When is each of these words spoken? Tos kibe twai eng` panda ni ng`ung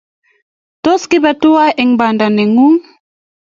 Tos 0.83 1.01
kibe 1.09 1.31
twai 1.41 1.71
eng` 1.81 1.95
panda 1.99 2.25
ni 2.35 2.43
ng`ung 2.53 2.75